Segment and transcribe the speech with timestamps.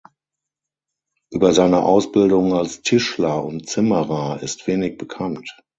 [1.29, 5.47] Über seine Ausbildung als Tischler und Zimmerer ist wenig bekannt.